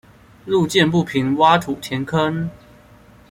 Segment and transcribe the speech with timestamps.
[0.47, 2.49] 路見不平，挖土填坑